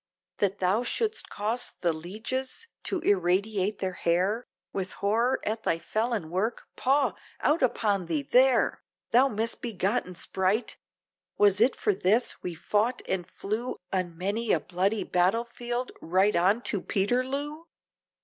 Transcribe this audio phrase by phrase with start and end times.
[0.39, 6.31] That thou should'st cause the lieges to irradiate their hair, With horror at thy felon
[6.31, 6.63] work?
[6.75, 7.13] paugh!
[7.41, 8.23] out upon thee!
[8.23, 8.81] there!
[9.11, 10.77] Thou misbegotten sprite!
[11.37, 12.41] was it for this!
[12.41, 17.65] we fought and flew, On many a bloody battle field, right on to Peterloo?